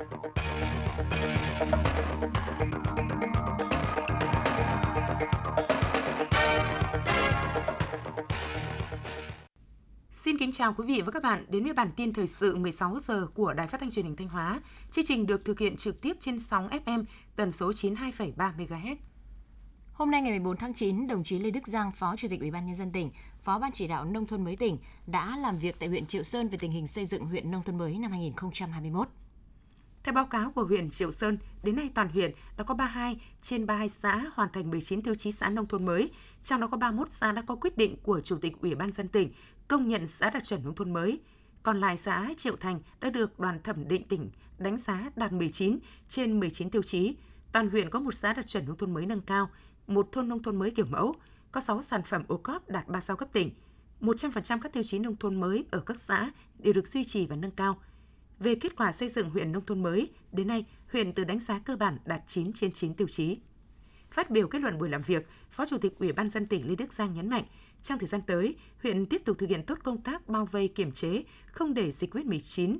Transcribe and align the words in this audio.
Xin 0.00 0.08
kính 10.38 10.52
chào 10.52 10.74
quý 10.74 10.84
vị 10.86 11.02
và 11.04 11.12
các 11.12 11.22
bạn 11.22 11.44
đến 11.48 11.64
với 11.64 11.72
bản 11.72 11.90
tin 11.96 12.12
thời 12.12 12.26
sự 12.26 12.56
16 12.56 12.98
giờ 13.00 13.26
của 13.34 13.54
Đài 13.54 13.66
Phát 13.66 13.80
thanh 13.80 13.90
Truyền 13.90 14.04
hình 14.04 14.16
Thanh 14.16 14.28
Hóa. 14.28 14.60
Chương 14.90 15.04
trình 15.08 15.26
được 15.26 15.44
thực 15.44 15.58
hiện 15.58 15.76
trực 15.76 16.02
tiếp 16.02 16.16
trên 16.20 16.40
sóng 16.40 16.68
FM 16.68 17.04
tần 17.36 17.52
số 17.52 17.70
92,3 17.70 18.32
MHz. 18.36 18.96
Hôm 19.92 20.10
nay 20.10 20.22
ngày 20.22 20.32
14 20.32 20.56
tháng 20.56 20.74
9, 20.74 21.06
đồng 21.06 21.24
chí 21.24 21.38
Lê 21.38 21.50
Đức 21.50 21.66
Giang, 21.66 21.92
Phó 21.92 22.16
Chủ 22.16 22.28
tịch 22.28 22.40
Ủy 22.40 22.50
ban 22.50 22.66
nhân 22.66 22.76
dân 22.76 22.92
tỉnh, 22.92 23.10
Phó 23.42 23.58
Ban 23.58 23.72
chỉ 23.72 23.88
đạo 23.88 24.04
nông 24.04 24.26
thôn 24.26 24.44
mới 24.44 24.56
tỉnh 24.56 24.78
đã 25.06 25.36
làm 25.36 25.58
việc 25.58 25.76
tại 25.78 25.88
huyện 25.88 26.06
Triệu 26.06 26.22
Sơn 26.22 26.48
về 26.48 26.58
tình 26.58 26.72
hình 26.72 26.86
xây 26.86 27.04
dựng 27.04 27.26
huyện 27.26 27.50
nông 27.50 27.62
thôn 27.62 27.78
mới 27.78 27.98
năm 27.98 28.10
2021. 28.10 29.08
Theo 30.04 30.14
báo 30.14 30.26
cáo 30.26 30.50
của 30.50 30.64
huyện 30.64 30.90
Triệu 30.90 31.10
Sơn, 31.10 31.38
đến 31.62 31.76
nay 31.76 31.90
toàn 31.94 32.08
huyện 32.08 32.32
đã 32.56 32.64
có 32.64 32.74
32 32.74 33.20
trên 33.40 33.66
32 33.66 33.88
xã 33.88 34.24
hoàn 34.34 34.52
thành 34.52 34.70
19 34.70 35.02
tiêu 35.02 35.14
chí 35.14 35.32
xã 35.32 35.48
nông 35.48 35.66
thôn 35.66 35.86
mới, 35.86 36.10
trong 36.42 36.60
đó 36.60 36.66
có 36.66 36.76
31 36.76 37.12
xã 37.12 37.32
đã 37.32 37.42
có 37.42 37.56
quyết 37.56 37.76
định 37.76 37.96
của 38.02 38.20
Chủ 38.20 38.38
tịch 38.38 38.60
Ủy 38.60 38.74
ban 38.74 38.92
dân 38.92 39.08
tỉnh 39.08 39.32
công 39.68 39.88
nhận 39.88 40.06
xã 40.06 40.30
đạt 40.30 40.44
chuẩn 40.44 40.64
nông 40.64 40.74
thôn 40.74 40.92
mới. 40.92 41.20
Còn 41.62 41.80
lại 41.80 41.96
xã 41.96 42.28
Triệu 42.36 42.56
Thành 42.56 42.80
đã 43.00 43.10
được 43.10 43.38
đoàn 43.40 43.62
thẩm 43.62 43.88
định 43.88 44.08
tỉnh 44.08 44.30
đánh 44.58 44.76
giá 44.76 45.10
đạt 45.16 45.32
19 45.32 45.78
trên 46.08 46.40
19 46.40 46.70
tiêu 46.70 46.82
chí. 46.82 47.14
Toàn 47.52 47.70
huyện 47.70 47.90
có 47.90 48.00
một 48.00 48.14
xã 48.14 48.32
đạt 48.32 48.46
chuẩn 48.46 48.66
nông 48.66 48.76
thôn 48.76 48.94
mới 48.94 49.06
nâng 49.06 49.20
cao, 49.20 49.50
một 49.86 50.08
thôn 50.12 50.28
nông 50.28 50.42
thôn 50.42 50.56
mới 50.56 50.70
kiểu 50.70 50.86
mẫu, 50.86 51.14
có 51.52 51.60
6 51.60 51.82
sản 51.82 52.02
phẩm 52.02 52.22
ô 52.28 52.36
cóp 52.36 52.68
đạt 52.68 52.88
3 52.88 53.00
sao 53.00 53.16
cấp 53.16 53.28
tỉnh. 53.32 53.50
100% 54.00 54.60
các 54.60 54.72
tiêu 54.72 54.82
chí 54.82 54.98
nông 54.98 55.16
thôn 55.16 55.40
mới 55.40 55.64
ở 55.70 55.80
các 55.80 56.00
xã 56.00 56.30
đều 56.58 56.72
được 56.72 56.88
duy 56.88 57.04
trì 57.04 57.26
và 57.26 57.36
nâng 57.36 57.50
cao. 57.50 57.78
Về 58.40 58.54
kết 58.54 58.76
quả 58.76 58.92
xây 58.92 59.08
dựng 59.08 59.30
huyện 59.30 59.52
nông 59.52 59.66
thôn 59.66 59.82
mới, 59.82 60.08
đến 60.32 60.48
nay, 60.48 60.64
huyện 60.92 61.12
từ 61.12 61.24
đánh 61.24 61.38
giá 61.38 61.58
cơ 61.58 61.76
bản 61.76 61.98
đạt 62.04 62.20
9 62.26 62.52
trên 62.52 62.72
9 62.72 62.94
tiêu 62.94 63.08
chí. 63.08 63.38
Phát 64.10 64.30
biểu 64.30 64.48
kết 64.48 64.62
luận 64.62 64.78
buổi 64.78 64.88
làm 64.88 65.02
việc, 65.02 65.28
Phó 65.50 65.66
Chủ 65.66 65.78
tịch 65.78 65.98
Ủy 65.98 66.12
ban 66.12 66.30
dân 66.30 66.46
tỉnh 66.46 66.68
Lê 66.68 66.74
Đức 66.74 66.92
Giang 66.92 67.14
nhấn 67.14 67.28
mạnh, 67.30 67.44
trong 67.82 67.98
thời 67.98 68.08
gian 68.08 68.20
tới, 68.26 68.56
huyện 68.82 69.06
tiếp 69.06 69.22
tục 69.24 69.38
thực 69.38 69.48
hiện 69.48 69.66
tốt 69.66 69.78
công 69.82 70.02
tác 70.02 70.28
bao 70.28 70.46
vây 70.46 70.68
kiểm 70.68 70.92
chế, 70.92 71.24
không 71.46 71.74
để 71.74 71.92
dịch 71.92 72.14
COVID-19, 72.14 72.78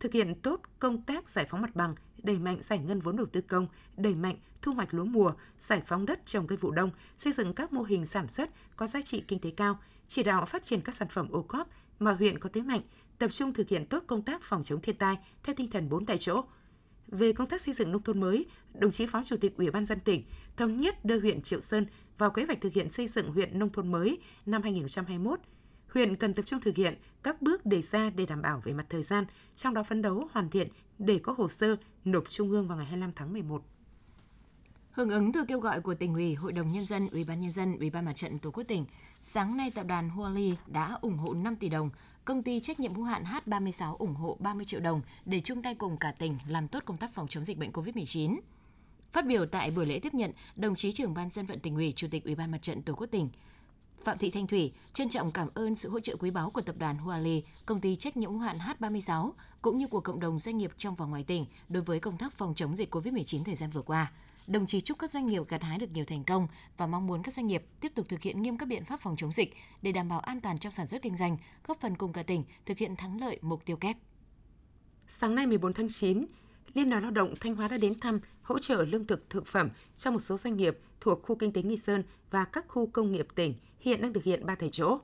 thực 0.00 0.12
hiện 0.12 0.34
tốt 0.42 0.60
công 0.78 1.02
tác 1.02 1.30
giải 1.30 1.46
phóng 1.50 1.62
mặt 1.62 1.76
bằng, 1.76 1.94
đẩy 2.22 2.38
mạnh 2.38 2.58
giải 2.60 2.78
ngân 2.78 3.00
vốn 3.00 3.16
đầu 3.16 3.26
tư 3.26 3.40
công, 3.40 3.66
đẩy 3.96 4.14
mạnh 4.14 4.36
thu 4.62 4.72
hoạch 4.72 4.94
lúa 4.94 5.04
mùa, 5.04 5.32
giải 5.58 5.82
phóng 5.86 6.06
đất 6.06 6.26
trồng 6.26 6.46
cây 6.46 6.58
vụ 6.58 6.70
đông, 6.70 6.90
xây 7.16 7.32
dựng 7.32 7.54
các 7.54 7.72
mô 7.72 7.82
hình 7.82 8.06
sản 8.06 8.28
xuất 8.28 8.50
có 8.76 8.86
giá 8.86 9.02
trị 9.02 9.24
kinh 9.28 9.38
tế 9.38 9.50
cao, 9.50 9.78
chỉ 10.08 10.22
đạo 10.22 10.46
phát 10.46 10.64
triển 10.64 10.80
các 10.80 10.94
sản 10.94 11.08
phẩm 11.08 11.28
ô 11.30 11.42
cóp 11.42 11.68
mà 11.98 12.12
huyện 12.12 12.38
có 12.38 12.50
thế 12.52 12.62
mạnh, 12.62 12.82
tập 13.18 13.28
trung 13.32 13.52
thực 13.52 13.68
hiện 13.68 13.86
tốt 13.86 14.04
công 14.06 14.22
tác 14.22 14.42
phòng 14.42 14.62
chống 14.62 14.80
thiên 14.80 14.96
tai 14.96 15.16
theo 15.42 15.54
tinh 15.54 15.70
thần 15.70 15.88
bốn 15.88 16.06
tại 16.06 16.18
chỗ. 16.18 16.44
Về 17.06 17.32
công 17.32 17.48
tác 17.48 17.60
xây 17.60 17.74
dựng 17.74 17.92
nông 17.92 18.02
thôn 18.02 18.20
mới, 18.20 18.46
đồng 18.74 18.90
chí 18.90 19.06
Phó 19.06 19.22
Chủ 19.22 19.36
tịch 19.36 19.56
Ủy 19.56 19.70
ban 19.70 19.86
dân 19.86 20.00
tỉnh 20.00 20.24
thống 20.56 20.80
nhất 20.80 21.04
đưa 21.04 21.20
huyện 21.20 21.42
Triệu 21.42 21.60
Sơn 21.60 21.86
vào 22.18 22.30
kế 22.30 22.44
hoạch 22.44 22.60
thực 22.60 22.72
hiện 22.72 22.90
xây 22.90 23.06
dựng 23.06 23.32
huyện 23.32 23.58
nông 23.58 23.72
thôn 23.72 23.92
mới 23.92 24.18
năm 24.46 24.62
2021. 24.62 25.40
Huyện 25.88 26.16
cần 26.16 26.34
tập 26.34 26.42
trung 26.42 26.60
thực 26.60 26.76
hiện 26.76 26.94
các 27.22 27.42
bước 27.42 27.66
đề 27.66 27.82
ra 27.82 28.10
để 28.10 28.26
đảm 28.26 28.42
bảo 28.42 28.62
về 28.64 28.72
mặt 28.72 28.86
thời 28.88 29.02
gian, 29.02 29.24
trong 29.54 29.74
đó 29.74 29.82
phấn 29.82 30.02
đấu 30.02 30.28
hoàn 30.32 30.50
thiện 30.50 30.68
để 30.98 31.18
có 31.18 31.34
hồ 31.38 31.48
sơ 31.48 31.76
nộp 32.04 32.28
trung 32.28 32.50
ương 32.50 32.68
vào 32.68 32.76
ngày 32.76 32.86
25 32.86 33.12
tháng 33.16 33.32
11. 33.32 33.62
Hưởng 34.98 35.10
ứng 35.10 35.32
từ 35.32 35.44
kêu 35.44 35.60
gọi 35.60 35.80
của 35.80 35.94
tỉnh 35.94 36.14
ủy, 36.14 36.34
Hội 36.34 36.52
đồng 36.52 36.72
nhân 36.72 36.84
dân, 36.84 37.08
Ủy 37.08 37.24
ban 37.24 37.40
nhân 37.40 37.52
dân, 37.52 37.78
Ủy 37.78 37.90
ban 37.90 38.04
Mặt 38.04 38.12
trận 38.12 38.38
Tổ 38.38 38.50
quốc 38.50 38.64
tỉnh, 38.68 38.84
sáng 39.22 39.56
nay 39.56 39.70
tập 39.70 39.86
đoàn 39.86 40.08
Huali 40.08 40.54
đã 40.66 40.98
ủng 41.00 41.18
hộ 41.18 41.34
5 41.34 41.56
tỷ 41.56 41.68
đồng, 41.68 41.90
công 42.24 42.42
ty 42.42 42.60
trách 42.60 42.80
nhiệm 42.80 42.94
hữu 42.94 43.04
hạn 43.04 43.24
H36 43.24 43.96
ủng 43.96 44.14
hộ 44.14 44.36
30 44.40 44.64
triệu 44.64 44.80
đồng 44.80 45.02
để 45.24 45.40
chung 45.40 45.62
tay 45.62 45.74
cùng 45.74 45.96
cả 45.96 46.12
tỉnh 46.18 46.38
làm 46.48 46.68
tốt 46.68 46.82
công 46.84 46.96
tác 46.96 47.14
phòng 47.14 47.28
chống 47.28 47.44
dịch 47.44 47.58
bệnh 47.58 47.72
COVID-19. 47.72 48.38
Phát 49.12 49.26
biểu 49.26 49.46
tại 49.46 49.70
buổi 49.70 49.86
lễ 49.86 49.98
tiếp 49.98 50.14
nhận, 50.14 50.32
đồng 50.56 50.76
chí 50.76 50.92
trưởng 50.92 51.14
ban 51.14 51.30
dân 51.30 51.46
vận 51.46 51.60
tỉnh 51.60 51.74
ủy, 51.74 51.92
Chủ 51.96 52.08
tịch 52.10 52.24
Ủy 52.24 52.34
ban 52.34 52.50
Mặt 52.50 52.62
trận 52.62 52.82
Tổ 52.82 52.94
quốc 52.94 53.06
tỉnh 53.06 53.28
Phạm 54.04 54.18
Thị 54.18 54.30
Thanh 54.30 54.46
Thủy 54.46 54.72
trân 54.92 55.08
trọng 55.08 55.30
cảm 55.30 55.48
ơn 55.54 55.74
sự 55.74 55.90
hỗ 55.90 56.00
trợ 56.00 56.16
quý 56.16 56.30
báu 56.30 56.50
của 56.50 56.60
tập 56.60 56.76
đoàn 56.78 56.98
Huali, 56.98 57.42
công 57.66 57.80
ty 57.80 57.96
trách 57.96 58.16
nhiệm 58.16 58.30
hữu 58.30 58.38
hạn 58.40 58.56
H36 58.56 59.32
cũng 59.62 59.78
như 59.78 59.86
của 59.86 60.00
cộng 60.00 60.20
đồng 60.20 60.38
doanh 60.38 60.56
nghiệp 60.56 60.70
trong 60.76 60.94
và 60.94 61.06
ngoài 61.06 61.24
tỉnh 61.24 61.46
đối 61.68 61.82
với 61.82 62.00
công 62.00 62.18
tác 62.18 62.32
phòng 62.32 62.54
chống 62.54 62.76
dịch 62.76 62.94
COVID-19 62.94 63.44
thời 63.44 63.54
gian 63.54 63.70
vừa 63.70 63.82
qua. 63.82 64.12
Đồng 64.48 64.66
chí 64.66 64.80
chúc 64.80 64.98
các 64.98 65.10
doanh 65.10 65.26
nghiệp 65.26 65.42
gặt 65.48 65.62
hái 65.62 65.78
được 65.78 65.90
nhiều 65.92 66.04
thành 66.04 66.24
công 66.24 66.48
và 66.76 66.86
mong 66.86 67.06
muốn 67.06 67.22
các 67.22 67.34
doanh 67.34 67.46
nghiệp 67.46 67.64
tiếp 67.80 67.92
tục 67.94 68.08
thực 68.08 68.22
hiện 68.22 68.42
nghiêm 68.42 68.58
các 68.58 68.68
biện 68.68 68.84
pháp 68.84 69.00
phòng 69.00 69.16
chống 69.16 69.32
dịch 69.32 69.54
để 69.82 69.92
đảm 69.92 70.08
bảo 70.08 70.20
an 70.20 70.40
toàn 70.40 70.58
trong 70.58 70.72
sản 70.72 70.86
xuất 70.86 71.02
kinh 71.02 71.16
doanh, 71.16 71.36
góp 71.66 71.80
phần 71.80 71.96
cùng 71.96 72.12
cả 72.12 72.22
tỉnh 72.22 72.44
thực 72.66 72.78
hiện 72.78 72.96
thắng 72.96 73.20
lợi 73.20 73.38
mục 73.42 73.64
tiêu 73.64 73.76
kép. 73.76 73.96
Sáng 75.06 75.34
nay 75.34 75.46
14 75.46 75.72
tháng 75.72 75.88
9, 75.88 76.26
Liên 76.74 76.90
đoàn 76.90 77.02
Lao 77.02 77.10
động 77.10 77.34
Thanh 77.40 77.54
Hóa 77.54 77.68
đã 77.68 77.78
đến 77.78 78.00
thăm, 78.00 78.20
hỗ 78.42 78.58
trợ 78.58 78.84
lương 78.84 79.06
thực 79.06 79.30
thực 79.30 79.46
phẩm 79.46 79.70
cho 79.96 80.10
một 80.10 80.20
số 80.20 80.36
doanh 80.36 80.56
nghiệp 80.56 80.78
thuộc 81.00 81.22
khu 81.22 81.34
kinh 81.36 81.52
tế 81.52 81.62
Nghi 81.62 81.76
Sơn 81.76 82.02
và 82.30 82.44
các 82.44 82.64
khu 82.68 82.86
công 82.86 83.12
nghiệp 83.12 83.26
tỉnh 83.34 83.54
hiện 83.80 84.02
đang 84.02 84.12
thực 84.12 84.24
hiện 84.24 84.46
ba 84.46 84.54
thầy 84.54 84.68
chỗ. 84.72 84.98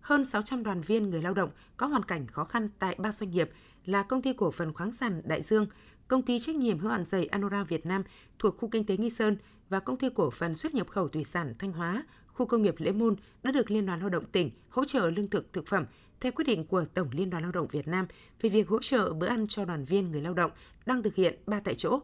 Hơn 0.00 0.26
600 0.26 0.62
đoàn 0.62 0.80
viên 0.80 1.10
người 1.10 1.22
lao 1.22 1.34
động 1.34 1.50
có 1.76 1.86
hoàn 1.86 2.02
cảnh 2.02 2.26
khó 2.26 2.44
khăn 2.44 2.68
tại 2.78 2.96
ba 2.98 3.12
doanh 3.12 3.30
nghiệp 3.30 3.50
là 3.84 4.02
công 4.02 4.22
ty 4.22 4.32
cổ 4.32 4.50
phần 4.50 4.74
khoáng 4.74 4.92
sản 4.92 5.22
Đại 5.24 5.42
Dương, 5.42 5.66
công 6.08 6.22
ty 6.22 6.38
trách 6.38 6.56
nhiệm 6.56 6.78
hữu 6.78 6.90
hạn 6.90 7.04
giày 7.04 7.26
Anora 7.26 7.64
Việt 7.64 7.86
Nam 7.86 8.02
thuộc 8.38 8.56
khu 8.58 8.68
kinh 8.68 8.86
tế 8.86 8.96
Nghi 8.96 9.10
Sơn 9.10 9.36
và 9.68 9.80
công 9.80 9.96
ty 9.96 10.08
cổ 10.14 10.30
phần 10.30 10.54
xuất 10.54 10.74
nhập 10.74 10.88
khẩu 10.88 11.08
thủy 11.08 11.24
sản 11.24 11.54
Thanh 11.58 11.72
Hóa, 11.72 12.04
khu 12.26 12.46
công 12.46 12.62
nghiệp 12.62 12.74
Lễ 12.78 12.92
Môn 12.92 13.16
đã 13.42 13.50
được 13.50 13.70
Liên 13.70 13.86
đoàn 13.86 14.00
Lao 14.00 14.08
động 14.08 14.24
tỉnh 14.24 14.50
hỗ 14.68 14.84
trợ 14.84 15.10
lương 15.10 15.30
thực 15.30 15.52
thực 15.52 15.66
phẩm 15.66 15.86
theo 16.20 16.32
quyết 16.32 16.44
định 16.44 16.66
của 16.66 16.84
Tổng 16.94 17.08
Liên 17.12 17.30
đoàn 17.30 17.42
Lao 17.42 17.52
động 17.52 17.66
Việt 17.70 17.88
Nam 17.88 18.06
về 18.40 18.50
việc 18.50 18.68
hỗ 18.68 18.78
trợ 18.82 19.12
bữa 19.12 19.26
ăn 19.26 19.46
cho 19.48 19.64
đoàn 19.64 19.84
viên 19.84 20.10
người 20.10 20.20
lao 20.20 20.34
động 20.34 20.50
đang 20.86 21.02
thực 21.02 21.14
hiện 21.14 21.38
ba 21.46 21.60
tại 21.60 21.74
chỗ. 21.74 22.00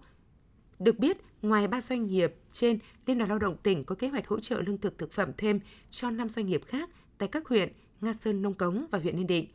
Được 0.78 0.98
biết, 0.98 1.16
ngoài 1.42 1.68
ba 1.68 1.80
doanh 1.80 2.06
nghiệp 2.06 2.34
trên, 2.52 2.78
Liên 3.06 3.18
đoàn 3.18 3.28
Lao 3.28 3.38
động 3.38 3.56
tỉnh 3.62 3.84
có 3.84 3.94
kế 3.94 4.08
hoạch 4.08 4.28
hỗ 4.28 4.40
trợ 4.40 4.62
lương 4.62 4.78
thực 4.78 4.98
thực 4.98 5.12
phẩm 5.12 5.30
thêm 5.38 5.60
cho 5.90 6.10
5 6.10 6.28
doanh 6.28 6.46
nghiệp 6.46 6.62
khác 6.66 6.90
tại 7.18 7.28
các 7.28 7.48
huyện 7.48 7.72
Nga 8.00 8.12
Sơn, 8.12 8.42
Nông 8.42 8.54
Cống 8.54 8.86
và 8.90 8.98
huyện 8.98 9.16
Ninh 9.16 9.26
Định. 9.26 9.46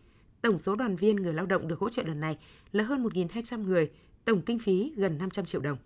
Tổng 0.41 0.57
số 0.57 0.75
đoàn 0.75 0.95
viên 0.95 1.15
người 1.15 1.33
lao 1.33 1.45
động 1.45 1.67
được 1.67 1.79
hỗ 1.79 1.89
trợ 1.89 2.03
lần 2.03 2.19
này 2.19 2.37
là 2.71 2.83
hơn 2.83 3.03
1.200 3.03 3.63
người, 3.63 3.91
tổng 4.27 4.41
kinh 4.41 4.59
phí 4.59 4.91
gần 4.95 5.17
500 5.17 5.45
triệu 5.45 5.61
đồng. 5.61 5.77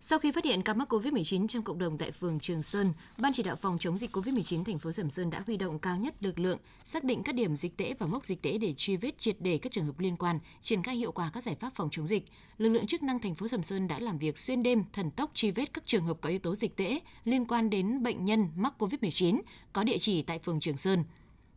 Sau 0.00 0.18
khi 0.18 0.32
phát 0.32 0.44
hiện 0.44 0.62
ca 0.62 0.74
mắc 0.74 0.92
COVID-19 0.92 1.46
trong 1.46 1.62
cộng 1.62 1.78
đồng 1.78 1.98
tại 1.98 2.10
phường 2.10 2.40
Trường 2.40 2.62
Sơn, 2.62 2.92
Ban 3.18 3.32
chỉ 3.32 3.42
đạo 3.42 3.56
phòng 3.56 3.78
chống 3.78 3.98
dịch 3.98 4.16
COVID-19 4.16 4.64
thành 4.64 4.78
phố 4.78 4.92
Sầm 4.92 5.10
Sơn 5.10 5.30
đã 5.30 5.42
huy 5.46 5.56
động 5.56 5.78
cao 5.78 5.96
nhất 5.96 6.14
lực 6.20 6.38
lượng, 6.38 6.58
xác 6.84 7.04
định 7.04 7.22
các 7.22 7.34
điểm 7.34 7.56
dịch 7.56 7.76
tễ 7.76 7.94
và 7.98 8.06
mốc 8.06 8.24
dịch 8.24 8.42
tễ 8.42 8.58
để 8.58 8.74
truy 8.76 8.96
vết 8.96 9.18
triệt 9.18 9.40
đề 9.40 9.58
các 9.58 9.72
trường 9.72 9.84
hợp 9.84 9.98
liên 9.98 10.16
quan, 10.16 10.38
triển 10.62 10.82
khai 10.82 10.96
hiệu 10.96 11.12
quả 11.12 11.30
các 11.34 11.42
giải 11.42 11.54
pháp 11.60 11.74
phòng 11.74 11.90
chống 11.90 12.06
dịch. 12.06 12.24
Lực 12.58 12.68
lượng 12.68 12.86
chức 12.86 13.02
năng 13.02 13.18
thành 13.18 13.34
phố 13.34 13.48
Sầm 13.48 13.62
Sơn 13.62 13.88
đã 13.88 13.98
làm 14.00 14.18
việc 14.18 14.38
xuyên 14.38 14.62
đêm, 14.62 14.84
thần 14.92 15.10
tốc 15.10 15.30
truy 15.34 15.50
vết 15.50 15.72
các 15.72 15.86
trường 15.86 16.04
hợp 16.04 16.18
có 16.20 16.30
yếu 16.30 16.38
tố 16.38 16.54
dịch 16.54 16.76
tễ 16.76 17.00
liên 17.24 17.44
quan 17.44 17.70
đến 17.70 18.02
bệnh 18.02 18.24
nhân 18.24 18.48
mắc 18.56 18.74
COVID-19 18.78 19.40
có 19.72 19.84
địa 19.84 19.98
chỉ 19.98 20.22
tại 20.22 20.38
phường 20.38 20.60
Trường 20.60 20.76
Sơn. 20.76 21.04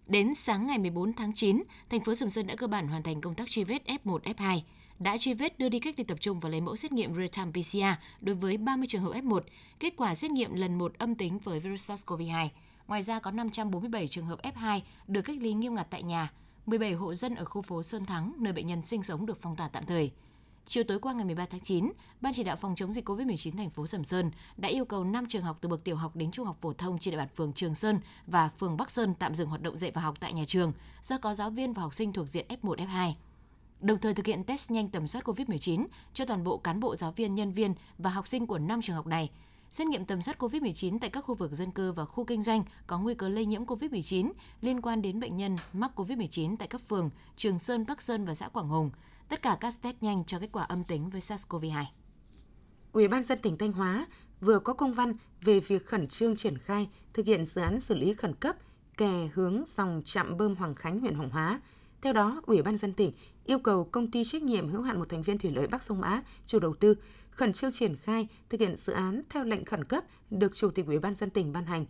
Đến 0.08 0.36
sáng 0.36 0.68
ngày 0.68 0.80
14 0.80 1.14
tháng 1.14 1.34
9, 1.34 1.64
thành 1.90 2.04
phố 2.04 2.16
Sầm 2.16 2.30
Sơn 2.30 2.48
đã 2.48 2.56
cơ 2.56 2.68
bản 2.68 2.88
hoàn 2.88 3.04
thành 3.04 3.22
công 3.22 3.36
tác 3.36 3.50
truy 3.50 3.64
vết 3.64 3.84
F1, 3.86 4.20
F2 4.20 4.62
đã 5.02 5.18
truy 5.18 5.34
vết 5.34 5.60
đưa 5.60 5.70
đi 5.70 5.80
cách 5.80 5.94
ly 5.98 6.04
tập 6.04 6.18
trung 6.22 6.40
và 6.40 6.50
lấy 6.50 6.62
mẫu 6.62 6.76
xét 6.76 6.92
nghiệm 6.92 7.14
real-time 7.14 7.52
PCR 7.52 8.02
đối 8.22 8.36
với 8.36 8.58
30 8.58 8.88
trường 8.88 9.02
hợp 9.02 9.12
F1, 9.12 9.40
kết 9.80 9.94
quả 9.98 10.16
xét 10.16 10.32
nghiệm 10.32 10.54
lần 10.54 10.78
1 10.78 10.94
âm 10.98 11.16
tính 11.16 11.40
với 11.40 11.60
virus 11.60 11.92
SARS-CoV-2. 11.92 12.48
Ngoài 12.88 13.02
ra 13.02 13.20
có 13.20 13.32
547 13.32 14.08
trường 14.08 14.26
hợp 14.26 14.40
F2 14.42 14.80
được 15.08 15.22
cách 15.22 15.38
ly 15.40 15.54
nghiêm 15.54 15.76
ngặt 15.76 15.88
tại 15.90 16.04
nhà, 16.04 16.32
17 16.66 16.94
hộ 16.94 17.14
dân 17.14 17.36
ở 17.36 17.46
khu 17.46 17.62
phố 17.62 17.84
Sơn 17.84 18.06
Thắng, 18.06 18.34
nơi 18.38 18.54
bệnh 18.54 18.68
nhân 18.68 18.82
sinh 18.82 19.04
sống 19.04 19.26
được 19.26 19.38
phong 19.42 19.56
tỏa 19.56 19.68
tạm 19.68 19.86
thời. 19.86 20.12
Chiều 20.66 20.84
tối 20.84 21.00
qua 21.00 21.14
ngày 21.14 21.26
13 21.26 21.46
tháng 21.46 21.62
9, 21.62 21.92
Ban 22.22 22.34
chỉ 22.34 22.44
đạo 22.44 22.56
phòng 22.56 22.76
chống 22.76 22.92
dịch 22.92 23.10
COVID-19 23.10 23.58
thành 23.58 23.70
phố 23.70 23.88
Sầm 23.88 24.04
Sơn 24.04 24.32
đã 24.58 24.70
yêu 24.70 24.86
cầu 24.86 25.04
5 25.04 25.26
trường 25.28 25.44
học 25.44 25.58
từ 25.62 25.70
bậc 25.70 25.84
tiểu 25.84 25.96
học 25.96 26.16
đến 26.16 26.32
trung 26.32 26.46
học 26.46 26.58
phổ 26.62 26.74
thông 26.74 27.00
trên 27.00 27.12
địa 27.12 27.18
bàn 27.18 27.28
phường 27.36 27.54
Trường 27.54 27.76
Sơn 27.76 28.00
và 28.28 28.50
phường 28.50 28.78
Bắc 28.78 28.92
Sơn 28.92 29.14
tạm 29.20 29.36
dừng 29.36 29.50
hoạt 29.50 29.62
động 29.62 29.78
dạy 29.78 29.92
và 29.92 30.02
học 30.02 30.20
tại 30.20 30.34
nhà 30.34 30.44
trường 30.48 30.74
do 31.02 31.18
có 31.18 31.36
giáo 31.36 31.50
viên 31.50 31.74
và 31.74 31.82
học 31.82 31.94
sinh 31.94 32.14
thuộc 32.14 32.28
diện 32.28 32.46
F1, 32.50 32.76
F2 32.76 33.14
đồng 33.82 34.00
thời 34.00 34.14
thực 34.14 34.26
hiện 34.26 34.44
test 34.44 34.72
nhanh 34.72 34.90
tầm 34.90 35.08
soát 35.08 35.26
COVID-19 35.26 35.86
cho 36.14 36.26
toàn 36.26 36.44
bộ 36.44 36.58
cán 36.58 36.80
bộ 36.80 36.96
giáo 36.96 37.12
viên, 37.12 37.36
nhân 37.36 37.52
viên 37.52 37.74
và 37.98 38.10
học 38.10 38.28
sinh 38.28 38.48
của 38.48 38.58
5 38.58 38.82
trường 38.82 38.96
học 38.96 39.08
này. 39.08 39.32
Xét 39.70 39.88
nghiệm 39.88 40.06
tầm 40.06 40.22
soát 40.22 40.38
COVID-19 40.40 41.00
tại 41.02 41.10
các 41.10 41.22
khu 41.22 41.36
vực 41.36 41.52
dân 41.52 41.72
cư 41.72 41.92
và 41.92 42.06
khu 42.06 42.24
kinh 42.26 42.44
doanh 42.44 42.64
có 42.88 43.00
nguy 43.00 43.14
cơ 43.14 43.30
lây 43.30 43.46
nhiễm 43.46 43.66
COVID-19 43.66 44.32
liên 44.62 44.82
quan 44.82 45.02
đến 45.02 45.20
bệnh 45.20 45.36
nhân 45.36 45.56
mắc 45.74 45.92
COVID-19 45.96 46.56
tại 46.58 46.68
các 46.68 46.82
phường 46.90 47.10
Trường 47.38 47.60
Sơn, 47.60 47.86
Bắc 47.88 48.02
Sơn 48.02 48.26
và 48.26 48.34
xã 48.34 48.48
Quảng 48.48 48.68
Hùng. 48.68 48.92
Tất 49.30 49.42
cả 49.42 49.58
các 49.60 49.74
test 49.82 49.96
nhanh 50.02 50.24
cho 50.26 50.40
kết 50.40 50.50
quả 50.52 50.64
âm 50.64 50.84
tính 50.84 51.10
với 51.10 51.22
SARS-CoV-2. 51.22 51.84
Ủy 52.92 53.08
ban 53.08 53.24
dân 53.24 53.40
tỉnh 53.42 53.58
Thanh 53.58 53.72
Hóa 53.72 54.08
vừa 54.42 54.60
có 54.60 54.74
công 54.74 54.94
văn 54.94 55.14
về 55.42 55.60
việc 55.60 55.86
khẩn 55.86 56.08
trương 56.08 56.36
triển 56.36 56.58
khai 56.58 56.88
thực 57.14 57.26
hiện 57.26 57.46
dự 57.46 57.62
án 57.62 57.82
xử 57.82 57.96
lý 57.96 58.14
khẩn 58.14 58.36
cấp 58.36 58.56
kè 58.98 59.30
hướng 59.34 59.64
dòng 59.68 60.02
trạm 60.06 60.38
bơm 60.38 60.56
Hoàng 60.56 60.76
Khánh 60.76 61.00
huyện 61.00 61.16
Hoàng 61.16 61.30
Hóa. 61.30 61.62
Theo 62.02 62.14
đó, 62.14 62.42
Ủy 62.46 62.62
ban 62.62 62.78
dân 62.78 62.94
tỉnh 62.94 63.12
yêu 63.46 63.60
cầu 63.60 63.84
công 63.84 64.12
ty 64.12 64.24
trách 64.24 64.44
nhiệm 64.44 64.70
hữu 64.70 64.82
hạn 64.82 65.00
một 65.00 65.10
thành 65.10 65.22
viên 65.22 65.38
thủy 65.38 65.52
lợi 65.56 65.68
Bắc 65.68 65.84
Sông 65.84 66.02
Mã, 66.02 66.22
chủ 66.46 66.60
đầu 66.60 66.74
tư, 66.74 66.96
khẩn 67.32 67.54
trương 67.54 67.72
triển 67.72 67.96
khai 67.96 68.28
thực 68.50 68.60
hiện 68.60 68.78
dự 68.78 68.94
án 68.94 69.22
theo 69.30 69.44
lệnh 69.44 69.66
khẩn 69.66 69.84
cấp 69.84 70.04
được 70.30 70.56
Chủ 70.56 70.70
tịch 70.70 70.86
Ủy 70.86 71.00
ban 71.00 71.16
dân 71.16 71.30
tỉnh 71.30 71.54
ban 71.54 71.66
hành. 71.66 71.86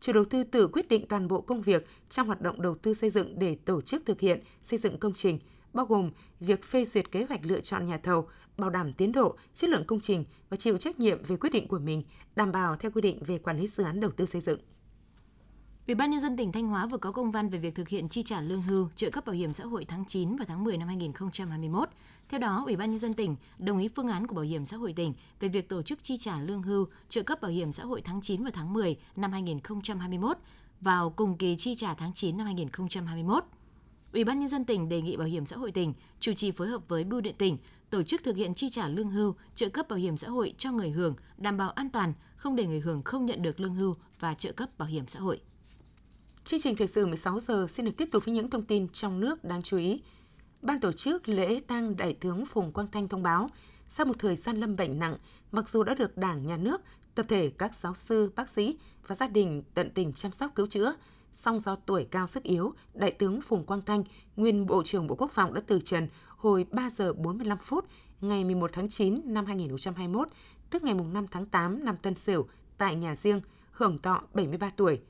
Chủ 0.00 0.12
đầu 0.12 0.24
tư 0.24 0.44
tự 0.44 0.66
quyết 0.66 0.88
định 0.88 1.06
toàn 1.08 1.28
bộ 1.28 1.40
công 1.40 1.62
việc 1.62 1.86
trong 2.08 2.26
hoạt 2.26 2.40
động 2.40 2.62
đầu 2.62 2.74
tư 2.74 2.94
xây 2.94 3.10
dựng 3.10 3.38
để 3.38 3.56
tổ 3.64 3.80
chức 3.80 4.02
thực 4.06 4.20
hiện 4.20 4.40
xây 4.62 4.78
dựng 4.78 4.98
công 4.98 5.14
trình, 5.14 5.38
bao 5.72 5.86
gồm 5.86 6.10
việc 6.40 6.64
phê 6.64 6.84
duyệt 6.84 7.10
kế 7.10 7.24
hoạch 7.28 7.40
lựa 7.46 7.60
chọn 7.60 7.86
nhà 7.86 7.98
thầu, 7.98 8.28
bảo 8.58 8.70
đảm 8.70 8.92
tiến 8.92 9.12
độ, 9.12 9.36
chất 9.54 9.70
lượng 9.70 9.84
công 9.86 10.00
trình 10.00 10.24
và 10.50 10.56
chịu 10.56 10.76
trách 10.76 11.00
nhiệm 11.00 11.22
về 11.24 11.36
quyết 11.36 11.50
định 11.52 11.68
của 11.68 11.78
mình, 11.78 12.02
đảm 12.36 12.52
bảo 12.52 12.76
theo 12.76 12.90
quy 12.90 13.00
định 13.00 13.22
về 13.26 13.38
quản 13.38 13.58
lý 13.58 13.66
dự 13.66 13.84
án 13.84 14.00
đầu 14.00 14.10
tư 14.10 14.26
xây 14.26 14.40
dựng. 14.40 14.58
Ủy 15.86 15.94
ban 15.94 16.10
nhân 16.10 16.20
dân 16.20 16.36
tỉnh 16.36 16.52
Thanh 16.52 16.68
Hóa 16.68 16.86
vừa 16.86 16.98
có 16.98 17.12
công 17.12 17.30
văn 17.30 17.48
về 17.48 17.58
việc 17.58 17.74
thực 17.74 17.88
hiện 17.88 18.08
chi 18.08 18.22
trả 18.22 18.40
lương 18.40 18.62
hưu, 18.62 18.88
trợ 18.96 19.10
cấp 19.10 19.26
bảo 19.26 19.34
hiểm 19.34 19.52
xã 19.52 19.64
hội 19.64 19.84
tháng 19.84 20.04
9 20.04 20.36
và 20.36 20.44
tháng 20.48 20.64
10 20.64 20.76
năm 20.76 20.88
2021. 20.88 21.88
Theo 22.28 22.40
đó, 22.40 22.62
Ủy 22.66 22.76
ban 22.76 22.90
nhân 22.90 22.98
dân 22.98 23.14
tỉnh 23.14 23.36
đồng 23.58 23.78
ý 23.78 23.88
phương 23.88 24.08
án 24.08 24.26
của 24.26 24.34
Bảo 24.34 24.44
hiểm 24.44 24.64
xã 24.64 24.76
hội 24.76 24.92
tỉnh 24.92 25.14
về 25.40 25.48
việc 25.48 25.68
tổ 25.68 25.82
chức 25.82 26.02
chi 26.02 26.16
trả 26.16 26.40
lương 26.40 26.62
hưu, 26.62 26.86
trợ 27.08 27.22
cấp 27.22 27.40
bảo 27.40 27.50
hiểm 27.50 27.72
xã 27.72 27.84
hội 27.84 28.02
tháng 28.04 28.20
9 28.20 28.44
và 28.44 28.50
tháng 28.54 28.72
10 28.72 28.96
năm 29.16 29.32
2021 29.32 30.36
vào 30.80 31.10
cùng 31.10 31.36
kỳ 31.36 31.56
chi 31.56 31.74
trả 31.74 31.94
tháng 31.94 32.12
9 32.12 32.36
năm 32.36 32.46
2021. 32.46 33.44
Ủy 34.12 34.24
ban 34.24 34.40
nhân 34.40 34.48
dân 34.48 34.64
tỉnh 34.64 34.88
đề 34.88 35.00
nghị 35.00 35.16
Bảo 35.16 35.28
hiểm 35.28 35.46
xã 35.46 35.56
hội 35.56 35.72
tỉnh 35.72 35.94
chủ 36.20 36.32
trì 36.32 36.50
phối 36.50 36.68
hợp 36.68 36.88
với 36.88 37.04
Bưu 37.04 37.20
điện 37.20 37.34
tỉnh 37.38 37.58
tổ 37.90 38.02
chức 38.02 38.22
thực 38.24 38.36
hiện 38.36 38.54
chi 38.54 38.70
trả 38.70 38.88
lương 38.88 39.10
hưu, 39.10 39.34
trợ 39.54 39.68
cấp 39.68 39.88
bảo 39.88 39.98
hiểm 39.98 40.16
xã 40.16 40.28
hội 40.28 40.54
cho 40.58 40.72
người 40.72 40.90
hưởng, 40.90 41.16
đảm 41.38 41.56
bảo 41.56 41.70
an 41.70 41.90
toàn, 41.90 42.12
không 42.36 42.56
để 42.56 42.66
người 42.66 42.80
hưởng 42.80 43.02
không 43.02 43.26
nhận 43.26 43.42
được 43.42 43.60
lương 43.60 43.74
hưu 43.74 43.96
và 44.20 44.34
trợ 44.34 44.52
cấp 44.52 44.78
bảo 44.78 44.88
hiểm 44.88 45.06
xã 45.06 45.20
hội. 45.20 45.40
Chương 46.44 46.60
trình 46.60 46.76
thời 46.76 46.86
sự 46.86 47.06
16 47.06 47.40
giờ 47.40 47.66
xin 47.68 47.86
được 47.86 47.92
tiếp 47.96 48.08
tục 48.12 48.24
với 48.24 48.34
những 48.34 48.50
thông 48.50 48.64
tin 48.64 48.88
trong 48.88 49.20
nước 49.20 49.44
đáng 49.44 49.62
chú 49.62 49.76
ý. 49.76 50.02
Ban 50.62 50.80
tổ 50.80 50.92
chức 50.92 51.28
lễ 51.28 51.60
tang 51.66 51.96
Đại 51.96 52.16
tướng 52.20 52.46
Phùng 52.46 52.72
Quang 52.72 52.90
Thanh 52.92 53.08
thông 53.08 53.22
báo, 53.22 53.48
sau 53.88 54.06
một 54.06 54.14
thời 54.18 54.36
gian 54.36 54.56
lâm 54.56 54.76
bệnh 54.76 54.98
nặng, 54.98 55.16
mặc 55.52 55.68
dù 55.68 55.82
đã 55.82 55.94
được 55.94 56.16
Đảng, 56.16 56.46
Nhà 56.46 56.56
nước, 56.56 56.80
tập 57.14 57.26
thể 57.28 57.52
các 57.58 57.74
giáo 57.74 57.94
sư, 57.94 58.32
bác 58.36 58.48
sĩ 58.48 58.78
và 59.06 59.14
gia 59.14 59.28
đình 59.28 59.62
tận 59.74 59.90
tình 59.94 60.12
chăm 60.12 60.32
sóc 60.32 60.52
cứu 60.54 60.66
chữa, 60.66 60.94
song 61.32 61.60
do 61.60 61.76
tuổi 61.76 62.06
cao 62.10 62.26
sức 62.26 62.42
yếu, 62.42 62.74
Đại 62.94 63.10
tướng 63.10 63.40
Phùng 63.40 63.64
Quang 63.64 63.82
Thanh, 63.82 64.04
nguyên 64.36 64.66
Bộ 64.66 64.82
trưởng 64.84 65.06
Bộ 65.06 65.14
Quốc 65.14 65.30
phòng 65.32 65.54
đã 65.54 65.60
từ 65.66 65.80
trần 65.80 66.08
hồi 66.36 66.66
3 66.70 66.90
giờ 66.90 67.12
45 67.12 67.58
phút 67.58 67.84
ngày 68.20 68.44
11 68.44 68.70
tháng 68.72 68.88
9 68.88 69.20
năm 69.24 69.46
2021, 69.46 70.28
tức 70.70 70.82
ngày 70.82 70.94
5 70.94 71.26
tháng 71.30 71.46
8 71.46 71.84
năm 71.84 71.96
Tân 72.02 72.14
Sửu, 72.14 72.46
tại 72.78 72.96
nhà 72.96 73.14
riêng, 73.14 73.40
hưởng 73.70 73.98
thọ 73.98 74.22
73 74.34 74.70
tuổi. 74.70 75.00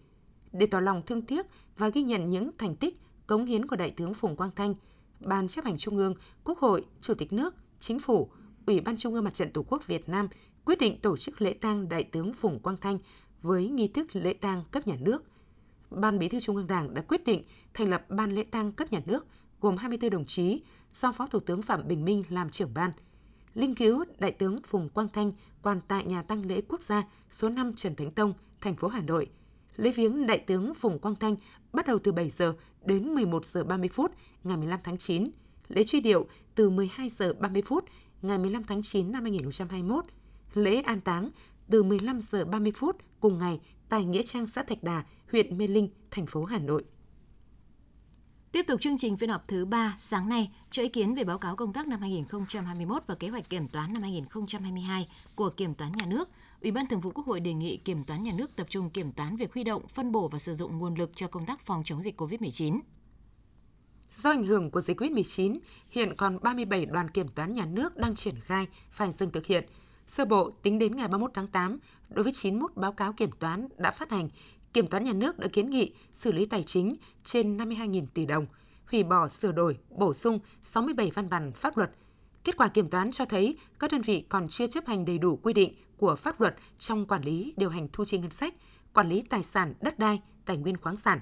Để 0.54 0.66
tỏ 0.66 0.80
lòng 0.80 1.02
thương 1.06 1.22
tiếc 1.22 1.46
và 1.78 1.88
ghi 1.88 2.02
nhận 2.02 2.30
những 2.30 2.50
thành 2.58 2.76
tích, 2.76 3.00
cống 3.26 3.44
hiến 3.44 3.66
của 3.66 3.76
Đại 3.76 3.90
tướng 3.90 4.14
Phùng 4.14 4.36
Quang 4.36 4.50
Thanh, 4.56 4.74
Ban 5.20 5.48
chấp 5.48 5.64
hành 5.64 5.78
Trung 5.78 5.96
ương, 5.96 6.14
Quốc 6.44 6.58
hội, 6.58 6.84
Chủ 7.00 7.14
tịch 7.14 7.32
nước, 7.32 7.54
Chính 7.80 8.00
phủ, 8.00 8.30
Ủy 8.66 8.80
ban 8.80 8.96
Trung 8.96 9.14
ương 9.14 9.24
Mặt 9.24 9.34
trận 9.34 9.52
Tổ 9.52 9.62
quốc 9.62 9.86
Việt 9.86 10.08
Nam 10.08 10.28
quyết 10.64 10.78
định 10.78 11.00
tổ 11.00 11.16
chức 11.16 11.42
lễ 11.42 11.54
tang 11.60 11.88
Đại 11.88 12.04
tướng 12.04 12.32
Phùng 12.32 12.58
Quang 12.58 12.76
Thanh 12.76 12.98
với 13.42 13.68
nghi 13.68 13.88
thức 13.88 14.16
lễ 14.16 14.32
tang 14.32 14.64
cấp 14.70 14.86
nhà 14.86 14.96
nước. 15.00 15.24
Ban 15.90 16.18
Bí 16.18 16.28
thư 16.28 16.40
Trung 16.40 16.56
ương 16.56 16.66
Đảng 16.66 16.94
đã 16.94 17.02
quyết 17.02 17.24
định 17.24 17.42
thành 17.74 17.90
lập 17.90 18.10
Ban 18.10 18.32
lễ 18.32 18.44
tang 18.50 18.72
cấp 18.72 18.92
nhà 18.92 19.00
nước 19.06 19.26
gồm 19.60 19.76
24 19.76 20.10
đồng 20.10 20.24
chí 20.24 20.62
do 20.92 21.12
Phó 21.12 21.26
Thủ 21.26 21.40
tướng 21.40 21.62
Phạm 21.62 21.88
Bình 21.88 22.04
Minh 22.04 22.24
làm 22.28 22.50
trưởng 22.50 22.74
ban. 22.74 22.90
Linh 23.54 23.74
cứu 23.74 24.04
Đại 24.18 24.30
tướng 24.30 24.62
Phùng 24.62 24.88
Quang 24.88 25.08
Thanh 25.08 25.32
quan 25.62 25.80
tại 25.88 26.04
nhà 26.04 26.22
tang 26.22 26.46
lễ 26.46 26.60
quốc 26.68 26.82
gia 26.82 27.02
số 27.30 27.48
5 27.48 27.74
Trần 27.74 27.94
Thánh 27.94 28.10
Tông, 28.10 28.34
thành 28.60 28.76
phố 28.76 28.88
Hà 28.88 29.02
Nội. 29.02 29.28
Lễ 29.76 29.90
viếng 29.90 30.26
Đại 30.26 30.38
tướng 30.38 30.74
Phùng 30.74 30.98
Quang 30.98 31.14
Thanh 31.14 31.36
bắt 31.72 31.86
đầu 31.86 31.98
từ 31.98 32.12
7 32.12 32.30
giờ 32.30 32.54
đến 32.84 33.14
11 33.14 33.46
giờ 33.46 33.64
30 33.64 33.88
phút 33.88 34.12
ngày 34.44 34.56
15 34.56 34.80
tháng 34.84 34.98
9. 34.98 35.30
Lễ 35.68 35.84
truy 35.84 36.00
điệu 36.00 36.26
từ 36.54 36.70
12 36.70 37.08
giờ 37.08 37.32
30 37.32 37.62
phút 37.66 37.84
ngày 38.22 38.38
15 38.38 38.64
tháng 38.64 38.82
9 38.82 39.12
năm 39.12 39.22
2021. 39.22 40.04
Lễ 40.54 40.82
an 40.82 41.00
táng 41.00 41.30
từ 41.70 41.82
15 41.82 42.20
giờ 42.20 42.44
30 42.44 42.72
phút 42.76 42.96
cùng 43.20 43.38
ngày 43.38 43.60
tại 43.88 44.04
Nghĩa 44.04 44.22
Trang 44.22 44.46
xã 44.46 44.62
Thạch 44.62 44.82
Đà, 44.82 45.04
huyện 45.32 45.58
Mê 45.58 45.66
Linh, 45.66 45.88
thành 46.10 46.26
phố 46.26 46.44
Hà 46.44 46.58
Nội. 46.58 46.84
Tiếp 48.52 48.62
tục 48.66 48.80
chương 48.80 48.98
trình 48.98 49.16
phiên 49.16 49.30
họp 49.30 49.48
thứ 49.48 49.64
3 49.64 49.94
sáng 49.98 50.28
nay, 50.28 50.50
cho 50.70 50.82
ý 50.82 50.88
kiến 50.88 51.14
về 51.14 51.24
báo 51.24 51.38
cáo 51.38 51.56
công 51.56 51.72
tác 51.72 51.86
năm 51.86 52.00
2021 52.00 53.02
và 53.06 53.14
kế 53.14 53.28
hoạch 53.28 53.50
kiểm 53.50 53.68
toán 53.68 53.92
năm 53.92 54.02
2022 54.02 55.08
của 55.34 55.50
Kiểm 55.50 55.74
toán 55.74 55.92
Nhà 55.92 56.06
nước, 56.06 56.28
Ủy 56.64 56.70
ban 56.70 56.86
Thường 56.86 57.00
vụ 57.00 57.10
Quốc 57.10 57.26
hội 57.26 57.40
đề 57.40 57.54
nghị 57.54 57.76
Kiểm 57.76 58.04
toán 58.04 58.22
Nhà 58.22 58.32
nước 58.34 58.56
tập 58.56 58.66
trung 58.70 58.90
kiểm 58.90 59.12
toán 59.12 59.36
việc 59.36 59.54
huy 59.54 59.64
động, 59.64 59.88
phân 59.88 60.12
bổ 60.12 60.28
và 60.28 60.38
sử 60.38 60.54
dụng 60.54 60.78
nguồn 60.78 60.94
lực 60.94 61.10
cho 61.14 61.28
công 61.28 61.46
tác 61.46 61.60
phòng 61.66 61.82
chống 61.84 62.02
dịch 62.02 62.20
COVID-19. 62.20 62.80
Do 64.12 64.30
ảnh 64.30 64.44
hưởng 64.44 64.70
của 64.70 64.80
dịch 64.80 65.00
COVID-19, 65.00 65.58
hiện 65.90 66.14
còn 66.16 66.38
37 66.42 66.86
đoàn 66.86 67.10
kiểm 67.10 67.28
toán 67.28 67.52
nhà 67.52 67.66
nước 67.66 67.96
đang 67.96 68.14
triển 68.14 68.40
khai 68.40 68.66
phải 68.90 69.12
dừng 69.12 69.30
thực 69.30 69.46
hiện. 69.46 69.64
Sơ 70.06 70.24
bộ 70.24 70.50
tính 70.62 70.78
đến 70.78 70.96
ngày 70.96 71.08
31 71.08 71.30
tháng 71.34 71.46
8, 71.46 71.78
đối 72.08 72.22
với 72.22 72.32
91 72.32 72.76
báo 72.76 72.92
cáo 72.92 73.12
kiểm 73.12 73.30
toán 73.38 73.68
đã 73.78 73.90
phát 73.90 74.10
hành, 74.10 74.28
Kiểm 74.72 74.86
toán 74.86 75.04
nhà 75.04 75.12
nước 75.12 75.38
đã 75.38 75.48
kiến 75.52 75.70
nghị 75.70 75.92
xử 76.12 76.32
lý 76.32 76.46
tài 76.46 76.62
chính 76.62 76.96
trên 77.24 77.56
52.000 77.56 78.06
tỷ 78.14 78.26
đồng, 78.26 78.46
hủy 78.90 79.02
bỏ 79.02 79.28
sửa 79.28 79.52
đổi, 79.52 79.78
bổ 79.90 80.14
sung 80.14 80.38
67 80.62 81.10
văn 81.10 81.28
bản 81.30 81.52
pháp 81.52 81.76
luật. 81.76 81.90
Kết 82.44 82.56
quả 82.56 82.68
kiểm 82.68 82.88
toán 82.90 83.10
cho 83.10 83.24
thấy 83.24 83.58
các 83.78 83.92
đơn 83.92 84.02
vị 84.02 84.24
còn 84.28 84.48
chưa 84.48 84.66
chấp 84.66 84.86
hành 84.86 85.04
đầy 85.04 85.18
đủ 85.18 85.38
quy 85.42 85.52
định 85.52 85.72
của 85.96 86.16
pháp 86.16 86.40
luật 86.40 86.56
trong 86.78 87.06
quản 87.06 87.22
lý 87.22 87.54
điều 87.56 87.70
hành 87.70 87.88
thu 87.92 88.04
chi 88.04 88.18
ngân 88.18 88.30
sách, 88.30 88.54
quản 88.92 89.08
lý 89.08 89.22
tài 89.22 89.42
sản 89.42 89.74
đất 89.80 89.98
đai, 89.98 90.20
tài 90.44 90.56
nguyên 90.56 90.76
khoáng 90.76 90.96
sản. 90.96 91.20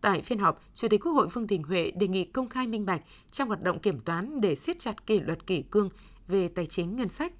Tại 0.00 0.22
phiên 0.22 0.38
họp, 0.38 0.62
Chủ 0.74 0.88
tịch 0.88 1.00
Quốc 1.04 1.12
hội 1.12 1.28
Vương 1.28 1.46
Đình 1.46 1.62
Huệ 1.62 1.90
đề 1.90 2.08
nghị 2.08 2.24
công 2.24 2.48
khai 2.48 2.66
minh 2.66 2.86
bạch 2.86 3.02
trong 3.30 3.48
hoạt 3.48 3.62
động 3.62 3.78
kiểm 3.78 4.00
toán 4.00 4.40
để 4.40 4.54
siết 4.54 4.78
chặt 4.78 5.06
kỷ 5.06 5.20
luật 5.20 5.46
kỷ 5.46 5.62
cương 5.62 5.88
về 6.28 6.48
tài 6.48 6.66
chính 6.66 6.96
ngân 6.96 7.08
sách 7.08 7.32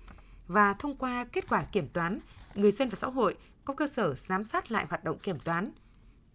và 0.49 0.75
thông 0.75 0.97
qua 0.97 1.25
kết 1.33 1.49
quả 1.49 1.63
kiểm 1.63 1.89
toán, 1.89 2.19
người 2.55 2.73
dân 2.73 2.89
và 2.89 2.97
xã 2.97 3.06
hội 3.06 3.37
có 3.65 3.75
cơ 3.75 3.87
sở 3.87 4.15
giám 4.15 4.45
sát 4.45 4.73
lại 4.73 4.87
hoạt 4.89 5.05
động 5.05 5.19
kiểm 5.19 5.39
toán. 5.39 5.73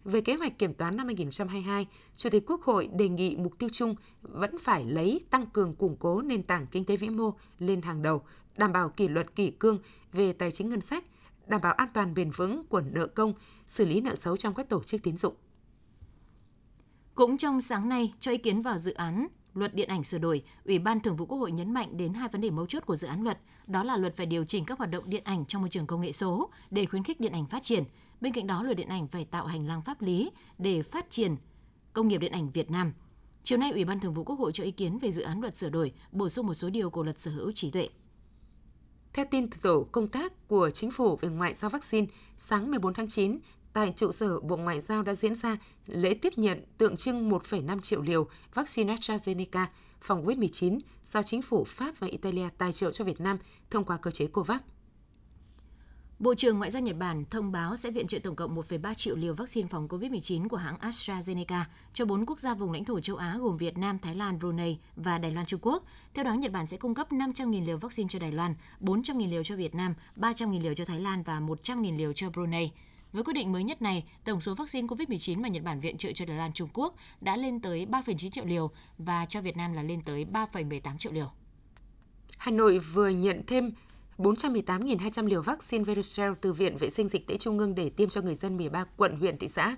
Về 0.06 0.20
kế 0.20 0.34
hoạch 0.34 0.58
kiểm 0.58 0.74
toán 0.74 0.96
năm 0.96 1.06
2022, 1.06 1.86
Chủ 2.16 2.30
tịch 2.30 2.44
Quốc 2.46 2.62
hội 2.62 2.88
đề 2.92 3.08
nghị 3.08 3.36
mục 3.36 3.58
tiêu 3.58 3.68
chung 3.72 3.94
vẫn 4.22 4.58
phải 4.58 4.84
lấy 4.84 5.20
tăng 5.30 5.46
cường 5.46 5.74
củng 5.74 5.96
cố 5.96 6.22
nền 6.22 6.42
tảng 6.42 6.66
kinh 6.66 6.84
tế 6.84 6.96
vĩ 6.96 7.08
mô 7.08 7.34
lên 7.58 7.82
hàng 7.82 8.02
đầu, 8.02 8.22
đảm 8.56 8.72
bảo 8.72 8.88
kỷ 8.88 9.08
luật 9.08 9.34
kỷ 9.34 9.50
cương 9.50 9.78
về 10.12 10.32
tài 10.32 10.52
chính 10.52 10.68
ngân 10.68 10.80
sách, 10.80 11.04
đảm 11.46 11.60
bảo 11.60 11.72
an 11.72 11.88
toàn 11.94 12.14
bền 12.14 12.30
vững 12.30 12.66
của 12.66 12.80
nợ 12.80 13.06
công, 13.06 13.34
xử 13.66 13.84
lý 13.84 14.00
nợ 14.00 14.14
xấu 14.14 14.36
trong 14.36 14.54
các 14.54 14.68
tổ 14.68 14.82
chức 14.82 15.02
tín 15.02 15.16
dụng. 15.16 15.34
Cũng 17.14 17.36
trong 17.36 17.60
sáng 17.60 17.88
nay, 17.88 18.14
cho 18.20 18.30
ý 18.30 18.38
kiến 18.38 18.62
vào 18.62 18.78
dự 18.78 18.92
án 18.92 19.26
luật 19.56 19.74
điện 19.74 19.88
ảnh 19.88 20.04
sửa 20.04 20.18
đổi, 20.18 20.42
Ủy 20.64 20.78
ban 20.78 21.00
Thường 21.00 21.16
vụ 21.16 21.26
Quốc 21.26 21.38
hội 21.38 21.52
nhấn 21.52 21.74
mạnh 21.74 21.96
đến 21.96 22.14
hai 22.14 22.28
vấn 22.28 22.40
đề 22.40 22.50
mấu 22.50 22.66
chốt 22.66 22.86
của 22.86 22.96
dự 22.96 23.08
án 23.08 23.24
luật, 23.24 23.38
đó 23.66 23.84
là 23.84 23.96
luật 23.96 24.16
phải 24.16 24.26
điều 24.26 24.44
chỉnh 24.44 24.64
các 24.64 24.78
hoạt 24.78 24.90
động 24.90 25.04
điện 25.06 25.22
ảnh 25.24 25.44
trong 25.44 25.62
môi 25.62 25.68
trường 25.68 25.86
công 25.86 26.00
nghệ 26.00 26.12
số 26.12 26.50
để 26.70 26.86
khuyến 26.86 27.02
khích 27.02 27.20
điện 27.20 27.32
ảnh 27.32 27.46
phát 27.46 27.62
triển. 27.62 27.84
Bên 28.20 28.32
cạnh 28.32 28.46
đó, 28.46 28.62
luật 28.62 28.76
điện 28.76 28.88
ảnh 28.88 29.08
phải 29.08 29.24
tạo 29.24 29.46
hành 29.46 29.66
lang 29.66 29.82
pháp 29.82 30.02
lý 30.02 30.30
để 30.58 30.82
phát 30.82 31.10
triển 31.10 31.36
công 31.92 32.08
nghiệp 32.08 32.18
điện 32.18 32.32
ảnh 32.32 32.50
Việt 32.50 32.70
Nam. 32.70 32.92
Chiều 33.42 33.58
nay, 33.58 33.70
Ủy 33.70 33.84
ban 33.84 34.00
Thường 34.00 34.14
vụ 34.14 34.24
Quốc 34.24 34.38
hội 34.38 34.52
cho 34.52 34.64
ý 34.64 34.70
kiến 34.70 34.98
về 34.98 35.10
dự 35.10 35.22
án 35.22 35.40
luật 35.40 35.56
sửa 35.56 35.68
đổi, 35.70 35.92
bổ 36.12 36.28
sung 36.28 36.46
một 36.46 36.54
số 36.54 36.70
điều 36.70 36.90
của 36.90 37.02
luật 37.02 37.18
sở 37.18 37.30
hữu 37.30 37.52
trí 37.52 37.70
tuệ. 37.70 37.88
Theo 39.12 39.24
tin 39.30 39.50
từ 39.50 39.56
tổ 39.62 39.86
công 39.92 40.08
tác 40.08 40.48
của 40.48 40.70
Chính 40.70 40.90
phủ 40.90 41.16
về 41.16 41.28
ngoại 41.28 41.54
giao 41.54 41.70
vaccine, 41.70 42.06
sáng 42.36 42.70
14 42.70 42.94
tháng 42.94 43.08
9, 43.08 43.38
tại 43.76 43.92
trụ 43.96 44.12
sở 44.12 44.40
Bộ 44.40 44.56
Ngoại 44.56 44.80
giao 44.80 45.02
đã 45.02 45.14
diễn 45.14 45.34
ra 45.34 45.56
lễ 45.86 46.14
tiếp 46.14 46.32
nhận 46.36 46.62
tượng 46.78 46.96
trưng 46.96 47.30
1,5 47.30 47.80
triệu 47.80 48.02
liều 48.02 48.28
vaccine 48.54 48.94
AstraZeneca 48.94 49.66
phòng 50.00 50.26
COVID-19 50.26 50.78
do 51.04 51.22
chính 51.22 51.42
phủ 51.42 51.64
Pháp 51.64 51.94
và 51.98 52.06
Italia 52.06 52.48
tài 52.58 52.72
trợ 52.72 52.90
cho 52.90 53.04
Việt 53.04 53.20
Nam 53.20 53.38
thông 53.70 53.84
qua 53.84 53.96
cơ 53.96 54.10
chế 54.10 54.26
COVAX. 54.26 54.60
Bộ 56.18 56.34
trưởng 56.34 56.58
Ngoại 56.58 56.70
giao 56.70 56.82
Nhật 56.82 56.96
Bản 56.96 57.24
thông 57.24 57.52
báo 57.52 57.76
sẽ 57.76 57.90
viện 57.90 58.06
trợ 58.06 58.18
tổng 58.18 58.36
cộng 58.36 58.56
1,3 58.56 58.94
triệu 58.94 59.16
liều 59.16 59.34
vaccine 59.34 59.68
phòng 59.68 59.88
COVID-19 59.88 60.48
của 60.48 60.56
hãng 60.56 60.78
AstraZeneca 60.78 61.60
cho 61.94 62.04
4 62.04 62.26
quốc 62.26 62.40
gia 62.40 62.54
vùng 62.54 62.72
lãnh 62.72 62.84
thổ 62.84 63.00
châu 63.00 63.16
Á 63.16 63.36
gồm 63.40 63.56
Việt 63.56 63.78
Nam, 63.78 63.98
Thái 63.98 64.14
Lan, 64.14 64.38
Brunei 64.38 64.78
và 64.96 65.18
Đài 65.18 65.30
Loan 65.30 65.46
Trung 65.46 65.60
Quốc. 65.62 65.84
Theo 66.14 66.24
đó, 66.24 66.34
Nhật 66.34 66.52
Bản 66.52 66.66
sẽ 66.66 66.76
cung 66.76 66.94
cấp 66.94 67.12
500.000 67.12 67.64
liều 67.64 67.78
vaccine 67.78 68.08
cho 68.08 68.18
Đài 68.18 68.32
Loan, 68.32 68.54
400.000 68.80 69.30
liều 69.30 69.42
cho 69.44 69.56
Việt 69.56 69.74
Nam, 69.74 69.94
300.000 70.16 70.62
liều 70.62 70.74
cho 70.74 70.84
Thái 70.84 71.00
Lan 71.00 71.22
và 71.22 71.40
100.000 71.40 71.96
liều 71.96 72.12
cho 72.12 72.30
Brunei. 72.30 72.70
Với 73.12 73.24
quyết 73.24 73.34
định 73.34 73.52
mới 73.52 73.64
nhất 73.64 73.82
này, 73.82 74.04
tổng 74.24 74.40
số 74.40 74.54
vaccine 74.54 74.88
COVID-19 74.88 75.40
mà 75.40 75.48
Nhật 75.48 75.62
Bản 75.62 75.80
viện 75.80 75.96
trợ 75.96 76.12
cho 76.12 76.24
Đài 76.24 76.36
Loan 76.36 76.52
Trung 76.52 76.68
Quốc 76.72 76.94
đã 77.20 77.36
lên 77.36 77.60
tới 77.60 77.86
3,9 77.90 78.30
triệu 78.30 78.44
liều 78.44 78.70
và 78.98 79.26
cho 79.26 79.40
Việt 79.40 79.56
Nam 79.56 79.72
là 79.72 79.82
lên 79.82 80.02
tới 80.02 80.24
3,18 80.24 80.98
triệu 80.98 81.12
liều. 81.12 81.30
Hà 82.36 82.50
Nội 82.50 82.78
vừa 82.78 83.08
nhận 83.08 83.42
thêm 83.46 83.72
418.200 84.18 85.26
liều 85.26 85.42
vaccine 85.42 85.84
Verocell 85.84 86.32
từ 86.40 86.52
Viện 86.52 86.76
Vệ 86.76 86.90
sinh 86.90 87.08
Dịch 87.08 87.26
tễ 87.26 87.36
Trung 87.36 87.58
ương 87.58 87.74
để 87.74 87.90
tiêm 87.90 88.08
cho 88.08 88.20
người 88.20 88.34
dân 88.34 88.56
13 88.56 88.84
quận, 88.96 89.16
huyện, 89.18 89.38
thị 89.38 89.48
xã. 89.48 89.76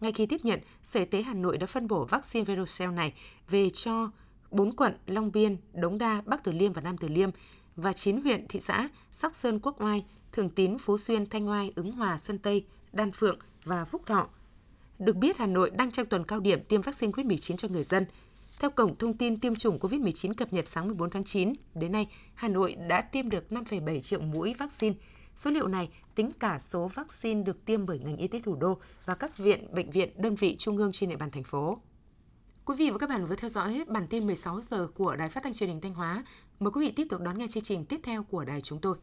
Ngay 0.00 0.12
khi 0.12 0.26
tiếp 0.26 0.40
nhận, 0.42 0.60
Sở 0.82 1.00
Y 1.00 1.06
tế 1.06 1.22
Hà 1.22 1.34
Nội 1.34 1.58
đã 1.58 1.66
phân 1.66 1.88
bổ 1.88 2.04
vaccine 2.04 2.44
Verocell 2.44 2.92
này 2.92 3.12
về 3.48 3.70
cho 3.70 4.10
4 4.50 4.76
quận 4.76 4.94
Long 5.06 5.32
Biên, 5.32 5.56
Đống 5.72 5.98
Đa, 5.98 6.22
Bắc 6.26 6.44
Từ 6.44 6.52
Liêm 6.52 6.72
và 6.72 6.80
Nam 6.80 6.96
Từ 6.98 7.08
Liêm 7.08 7.30
và 7.76 7.92
9 7.92 8.22
huyện, 8.22 8.48
thị 8.48 8.60
xã 8.60 8.88
Sóc 9.10 9.34
Sơn, 9.34 9.60
Quốc 9.62 9.82
Oai, 9.82 10.04
Thường 10.36 10.50
Tín, 10.50 10.78
Phú 10.78 10.98
Xuyên, 10.98 11.26
Thanh 11.26 11.48
Oai, 11.48 11.72
Ứng 11.74 11.92
Hòa, 11.92 12.18
Sơn 12.18 12.38
Tây, 12.38 12.66
Đan 12.92 13.12
Phượng 13.12 13.38
và 13.64 13.84
Phúc 13.84 14.02
Thọ. 14.06 14.28
Được 14.98 15.16
biết, 15.16 15.38
Hà 15.38 15.46
Nội 15.46 15.70
đang 15.70 15.90
trong 15.90 16.06
tuần 16.06 16.24
cao 16.24 16.40
điểm 16.40 16.64
tiêm 16.64 16.82
vaccine 16.82 17.12
COVID-19 17.12 17.56
cho 17.56 17.68
người 17.68 17.84
dân. 17.84 18.06
Theo 18.60 18.70
Cổng 18.70 18.98
Thông 18.98 19.16
tin 19.16 19.40
Tiêm 19.40 19.54
chủng 19.54 19.78
COVID-19 19.78 20.34
cập 20.34 20.52
nhật 20.52 20.68
sáng 20.68 20.86
14 20.86 21.10
tháng 21.10 21.24
9, 21.24 21.52
đến 21.74 21.92
nay, 21.92 22.08
Hà 22.34 22.48
Nội 22.48 22.74
đã 22.74 23.00
tiêm 23.00 23.30
được 23.30 23.44
5,7 23.50 24.00
triệu 24.00 24.20
mũi 24.20 24.54
vaccine. 24.58 24.96
Số 25.36 25.50
liệu 25.50 25.66
này 25.66 25.88
tính 26.14 26.30
cả 26.40 26.58
số 26.58 26.88
vaccine 26.88 27.42
được 27.42 27.64
tiêm 27.64 27.86
bởi 27.86 27.98
ngành 27.98 28.16
y 28.16 28.28
tế 28.28 28.40
thủ 28.40 28.56
đô 28.56 28.78
và 29.04 29.14
các 29.14 29.38
viện, 29.38 29.74
bệnh 29.74 29.90
viện, 29.90 30.10
đơn 30.16 30.34
vị 30.34 30.56
trung 30.58 30.76
ương 30.76 30.92
trên 30.92 31.10
địa 31.10 31.16
bàn 31.16 31.30
thành 31.30 31.44
phố. 31.44 31.78
Quý 32.64 32.74
vị 32.78 32.90
và 32.90 32.98
các 32.98 33.08
bạn 33.08 33.26
vừa 33.26 33.36
theo 33.36 33.50
dõi 33.50 33.84
bản 33.88 34.06
tin 34.10 34.26
16 34.26 34.60
giờ 34.60 34.88
của 34.94 35.16
Đài 35.16 35.28
Phát 35.28 35.42
thanh 35.44 35.54
Truyền 35.54 35.68
hình 35.68 35.80
Thanh 35.80 35.94
Hóa. 35.94 36.24
Mời 36.60 36.70
quý 36.70 36.86
vị 36.86 36.92
tiếp 36.96 37.06
tục 37.10 37.20
đón 37.20 37.38
nghe 37.38 37.46
chương 37.48 37.62
trình 37.62 37.84
tiếp 37.84 38.00
theo 38.02 38.22
của 38.22 38.44
đài 38.44 38.60
chúng 38.60 38.80
tôi. 38.80 38.96